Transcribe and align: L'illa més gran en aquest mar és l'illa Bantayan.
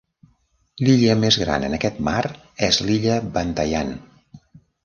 L'illa 0.85 1.15
més 1.25 1.37
gran 1.43 1.67
en 1.69 1.77
aquest 1.79 2.01
mar 2.09 2.23
és 2.69 2.83
l'illa 2.89 3.19
Bantayan. 3.37 3.97